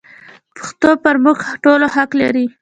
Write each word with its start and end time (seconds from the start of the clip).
پښتو 0.55 0.89
پر 1.03 1.15
موږ 1.23 1.37
ټولو 1.63 1.85
حق 1.95 2.09
لري. 2.21 2.45